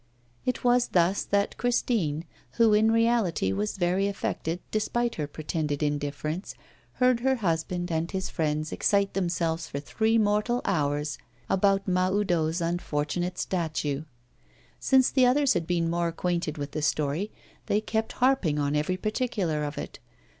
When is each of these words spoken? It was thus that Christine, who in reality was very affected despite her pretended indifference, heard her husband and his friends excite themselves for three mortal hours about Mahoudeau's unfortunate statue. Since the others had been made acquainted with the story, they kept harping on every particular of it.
It 0.47 0.63
was 0.63 0.87
thus 0.87 1.23
that 1.25 1.57
Christine, 1.57 2.25
who 2.53 2.73
in 2.73 2.89
reality 2.91 3.51
was 3.53 3.77
very 3.77 4.07
affected 4.07 4.59
despite 4.71 5.13
her 5.13 5.27
pretended 5.27 5.83
indifference, 5.83 6.55
heard 6.93 7.19
her 7.19 7.35
husband 7.35 7.91
and 7.91 8.09
his 8.09 8.27
friends 8.27 8.71
excite 8.71 9.13
themselves 9.13 9.67
for 9.67 9.79
three 9.79 10.17
mortal 10.17 10.59
hours 10.65 11.19
about 11.51 11.87
Mahoudeau's 11.87 12.61
unfortunate 12.61 13.37
statue. 13.37 14.05
Since 14.79 15.11
the 15.11 15.27
others 15.27 15.53
had 15.53 15.67
been 15.67 15.87
made 15.87 16.07
acquainted 16.07 16.57
with 16.57 16.71
the 16.71 16.81
story, 16.81 17.29
they 17.67 17.79
kept 17.79 18.13
harping 18.13 18.57
on 18.57 18.75
every 18.75 18.97
particular 18.97 19.63
of 19.63 19.77
it. 19.77 19.99